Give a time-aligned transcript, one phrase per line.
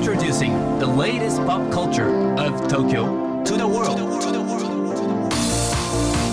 [0.00, 2.08] Introducing the latest pop culture
[2.40, 3.98] of Tokyo to the world.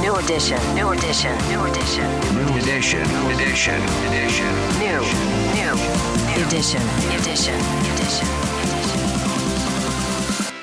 [0.00, 0.58] New edition.
[0.74, 1.36] New edition.
[1.50, 2.08] New edition.
[2.40, 3.04] New edition.
[3.28, 3.76] Edition.
[4.08, 4.48] Edition.
[4.80, 5.00] New.
[5.52, 5.76] New.
[6.40, 6.80] Edition.
[7.12, 7.60] Edition.
[7.84, 8.28] Edition.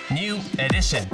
[0.09, 1.07] New edition.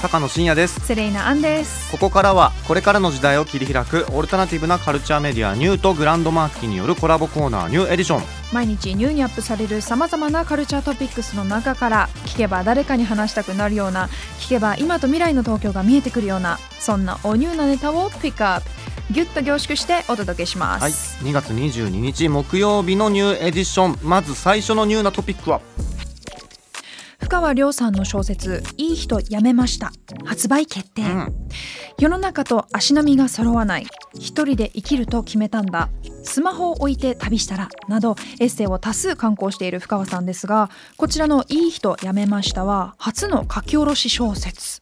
[0.00, 18.70] 高野真也ですセレイナアンですここからはこれからの時代を切り開くオルタナティブなカルチャーメディアニューとグランドマーキーによるコラボコーナーニューエディション毎日ニューにアップされるさまざまなカルチャートピックスの中から聞けば誰かに話したくなるような聞けば今と未来の東京が見えてくるようなそんなおニューなネタをピックアップ。
[19.08, 21.30] ギュッと凝縮してお届けします、はい。
[21.30, 23.98] 2月22日木曜日のニューエディション。
[24.02, 25.60] まず最初のニューなトピックは
[27.40, 29.92] 川亮さんの小説「いい人やめました」
[30.24, 31.34] 発売決定、うん。
[31.98, 33.86] 世の中と足並みが揃わない。
[34.14, 35.90] 一人で生きると決めたんだ。
[36.26, 44.80] スマホを置いて旅したらなどエッセイを多数刊行している深川さんですがこちらの「いい人やめました」は初の書き下ろし小説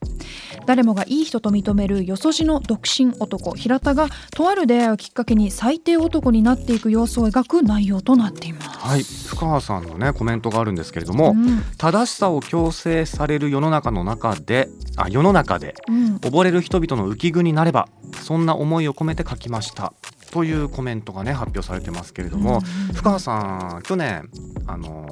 [0.66, 8.68] 誰もがいい人と認めるよそじの独身男平田がとある出会いをきっかけに最低男になっていく様子を描く内容となっています。
[8.68, 9.02] はい。
[9.02, 11.62] 深川さんのねコメントがあるんですけれども、うん。
[11.78, 16.16] 正しさを強制される世の中の中であ世の中でうん。
[16.16, 17.88] 溺れる人々の浮き具になれば
[18.22, 19.92] そんな思いを込めて書きました。
[20.30, 22.60] というコメントがね発表されてますけれども、
[22.92, 24.28] 深川さん去年
[24.66, 25.08] あの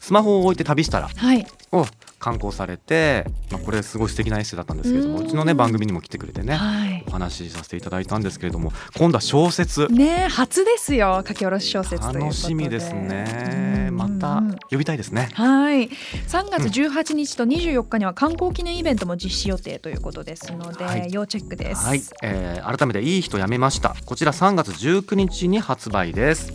[0.00, 1.86] スマホを置いて旅したらはい、を
[2.20, 7.04] 刊行されて、まあ、これすごい素敵なエッセイだったんですけれどもううんちのね番組にも来てくれてねはい。
[7.08, 9.88] お話しさせていただいたんですけれども今度は小説。
[9.88, 13.50] ねえ初ですよ書き下ろし小説楽しみですね。
[13.54, 15.28] うんまた呼びたいですね。
[15.34, 15.88] はい。
[15.88, 21.08] 3月18日と24日には刊行記念イベントも実施予定ということですので、はい。
[21.10, 23.94] 要チェックです、はい、えー改めていい人やめました。
[24.06, 26.52] こちら3月19日に発売です。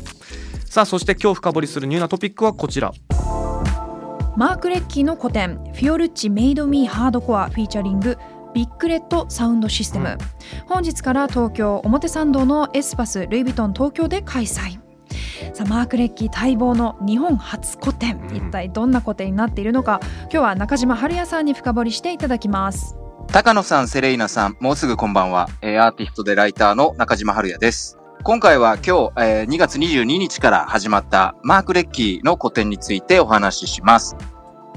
[0.66, 2.91] さあそして今日深掘りする NiEW なトピックはこちら
[4.38, 8.17] マーク・レッキーの個展「Fiorucci Made Me Hardcore」featuring
[8.53, 10.17] Big Red Soundsystem、うん
[10.67, 14.80] 本日から東京表参道のエスパスルイ・ヴィトン東京で開催。
[15.54, 18.36] さあマーク・レッキー待望の日本初古典、うん。
[18.36, 19.99] 一体どんな古典になっているのか。
[20.23, 22.95] 今日は中島春也さんに深掘りしていただきます。
[23.31, 25.49] 高野さん、セレイナさん、もうすぐこんばんは。
[25.61, 27.98] えーアーティストでライターの中島春也です。
[28.25, 34.15] 今回は今日、えー2月22日から始まったマーク・レッキーの個展についてお話しします。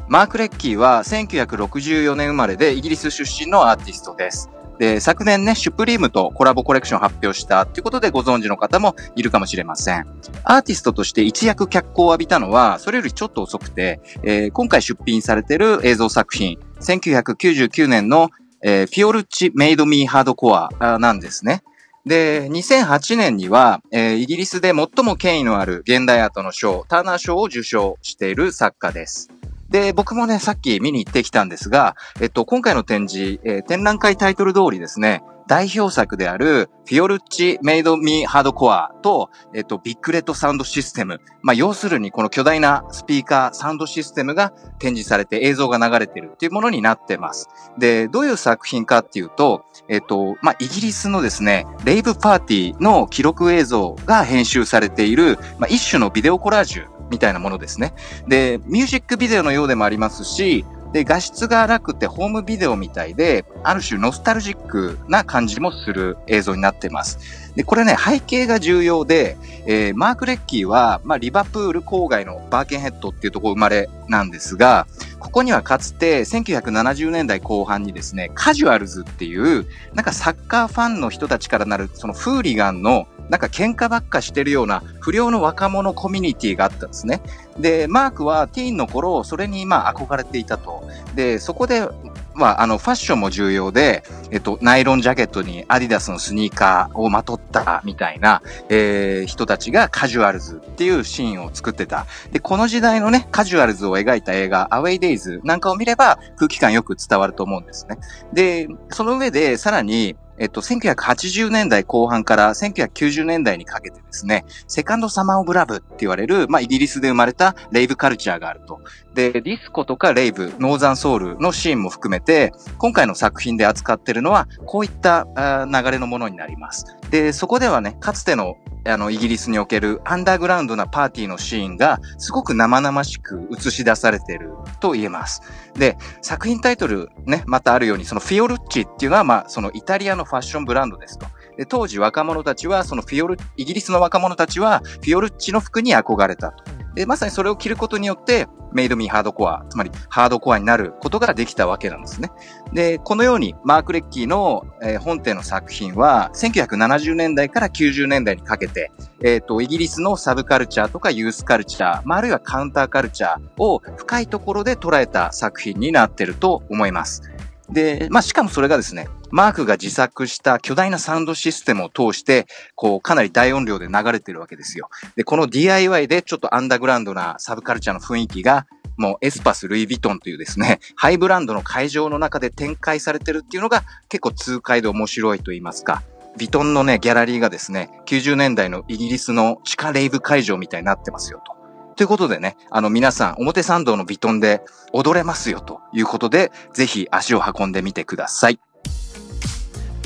[0.07, 4.51] マーク・レッキーは1964年生まれでイギリス出身のアーティストです。
[4.79, 10.07] で、昨年ね、シュプリームとコラボコレクションを発表したということでご存知の方もいるかもしれません。
[10.45, 18.29] アーティストとして一躍脚光を浴びたのは、それよりちょっと遅くて、えー今回出品されている映像作品、1999年の
[18.61, 21.63] えーフィオルッチ・メイド・ミー・ハードコアなんですね。
[22.09, 29.29] で、2008年には、えーイギリスで最も権威のある現代アートの賞、ターナー賞を受賞している作家です。
[29.69, 41.21] で、僕もね、さっき見に行ってきたんですが、えっと、今回の展示、えー展覧会タイトル通りですね、代表作である、フィオルッチ・メイド・ミー・ハードコアと、えっと、ビッグレッドサウンドシステム。
[41.43, 47.49] まあ、要するに、この巨大なスピーカー、サウンドシステムが展示されて映像が流れてるっていうものになってます。
[47.79, 57.95] で、どういう作品かっていうと、えっと、まあ、イギリスのですね、レイブパーティーの記録映像が編集されている、まあ、一種のビデオコラージュみたいなものですね。
[58.27, 67.53] で、ミュージックビデオのようでもありますし、で、画質が荒くてホームビデオみたいで、ある種ノスタルジックな感じもする映像になってます。
[67.55, 74.87] で、これね、背景が重要で、えーマーク・レッキーは、まあ、リバプール郊外のバーケンヘッドっていうところ生まれなんですが、
[75.19, 87.21] ここにはかつて1970年代後半にですね、カジュアルズっていう、なんかサッカーファンの人たちからなる、そのフーリガンの、なんか喧嘩ばっかしてるような不良の若者コミュニティがあったんですね。
[87.59, 90.89] で、マークはティーンの頃、それにまあ憧れていたと。
[91.15, 91.89] で、そこで、
[92.35, 102.07] まあ、あの、ファッションも重要で、えっと、ナイロンジャケットにアディダスのスニーカーをまとったみたいな、えー人たちがカジュアルズっていうシーンを作ってた。
[102.31, 107.99] で、この時代のね、カジュアルズを描いた映画、アウェイデイズなんかを見れば空気感よく伝わると思うんですね。
[108.33, 118.81] で、その上で、さらに、えっと、1980年代後半から1990年代にかけてですね、セカンドサマーオブラブって言われる、まあ、イギリスで生まれたレイブカルチャーがあると。
[119.15, 126.85] で、ディスコとかレイブ、ノーザンソウルのシーンも含めて、今回の作品で扱ってるのは、こういったあ流れのものになります。
[127.11, 128.57] で、そこではね、かつての
[128.91, 134.51] あの、イギリスにおけるアンダーグラウンドなパーティーのシーンが、すごく生々しく映し出されている
[134.81, 135.43] と言えます。
[135.75, 141.27] で、作品タイトルね、またあるように、そのフィオルッチっていうのは、まあ、そのイタリアのファッションブランドですと。
[141.59, 146.78] で、当時若者たちは、そのフィオル、イギリスの若者たちは、フィオルッチの服に憧れたと。
[146.95, 152.31] で、まさにそれを着ることによって、メイドミーハードコア、つまりハードコアになることができたわけなんですね。
[152.73, 154.67] で、このようにマーク・レッキーの、
[155.01, 158.93] 本店の作品は、1970年代から90年代にかけて、
[159.23, 167.23] えっ、と、イギリスのサブカルチャーとかユースカルチャー、まあ、あるいはカウンターカルチャーを深いところで捉えた作品になってると思います。
[167.71, 174.89] で、まあ、しかもそれがですね、マークが自作した巨大なサウンドシステムを通して、こう、かなり大音量で流れてるわけですよ。
[175.17, 178.67] で、この DIY でちょっとアンダーグラウンドなサブカルチャーの雰囲気が、
[178.97, 186.03] もうエスパス、ルイ・ヴィトンというですね、ハイブランドの会場の中で展開されてるっていうのが結構痛快で面白いと言いますか。
[186.37, 191.58] ヴィトンのね、ギャラリーがですね、90年代のイギリスの地下レイブ会場みたいになってますよと。
[191.99, 194.63] ということでね、あの皆さん、表参道のビトンで
[194.93, 198.61] 踊れますよということで、ぜひ足を運んでみてください。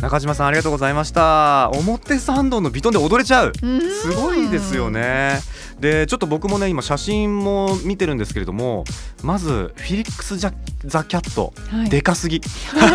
[0.02, 1.70] 中島さんありがとうございました。
[1.70, 3.52] 表参道のビトンで踊れちゃう。
[3.54, 5.38] すごいですよね。
[5.78, 8.84] でちょっと僕もね今写真も見てるんですけれども
[9.22, 10.52] まずフィリックス・ジャ
[10.84, 11.88] ザ・キャット、はい。
[11.88, 12.40] でかすぎ。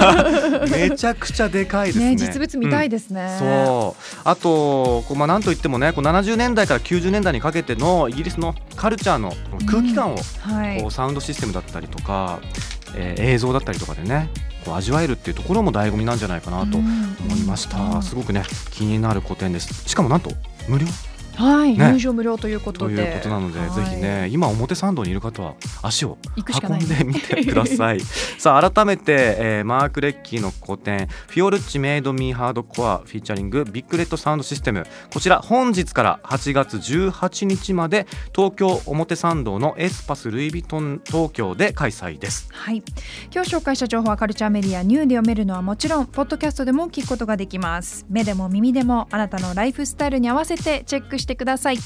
[0.70, 2.10] めちゃくちゃでかいですね。
[2.10, 4.20] ね実物見たいですね、そう。
[4.26, 4.42] あと
[5.04, 9.34] こう、まあ、なんといってもねこう70年代から90年代にかけてのイギリスのカルチャーの
[9.66, 10.82] 空気感を、はい。
[10.82, 12.40] こうサウンドシステムだったりとか、
[12.96, 14.30] えー映像だったりとかでね
[14.68, 16.88] こう味わえるっていうところも醍醐味なんじゃないかなと思
[17.38, 19.88] いました、すごくね気になる個展です。
[19.88, 20.32] しかもなんと
[20.68, 20.86] 無料
[21.38, 21.92] はい、ね。
[21.94, 23.70] 入場無料ということとでいうことなので、はい。
[23.72, 28.00] ぜひね今表参道にいる方は足を運んでみてください。
[28.38, 34.86] さあ改めて、えーマーク・レッキーの個展「Fiorucci Made Me Hardcore」featuring Big Red Soundsystem。
[35.14, 42.50] こちら本日から8月18日まで東京表参道のエスパス・ルイ・ヴィトン東京で開催です。
[42.52, 42.84] はい、
[43.34, 48.06] 今日紹介した情報はカルチャーメディア NiEW で読めるのはもちろんポッドキャストでも聞くことができます。
[48.10, 51.78] 目でも耳でもあなたのライフスタイルに合わせてチェックしてください